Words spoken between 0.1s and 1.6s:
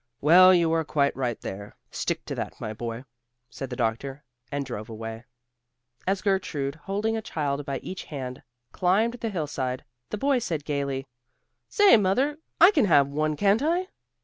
"Well, you are quite right